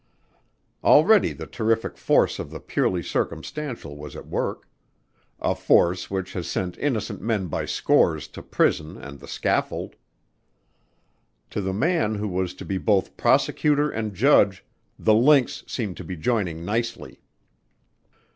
[0.83, 4.67] Already the terrific force of the purely circumstantial was at work;
[5.39, 9.95] a force which has sent innocent men by scores to prison and the scaffold.
[11.51, 14.65] To the man who was to be both prosecutor and judge
[14.97, 17.21] the links seemed to be joining nicely.